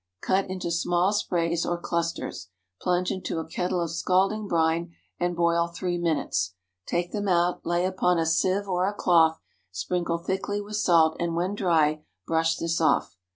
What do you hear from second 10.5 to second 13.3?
with salt, and, when dry, brush this off.